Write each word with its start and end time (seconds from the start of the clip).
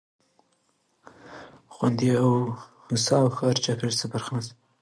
خوندي 1.73 2.09
او 2.23 2.29
هوسا 2.85 3.17
ښاري 3.35 3.61
چاپېريال 3.65 3.99
څخه 3.99 4.11
برخمن 4.13 4.41
سي. 4.47 4.53